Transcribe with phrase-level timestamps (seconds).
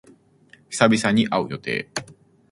[0.71, 1.87] 久々に会う予定。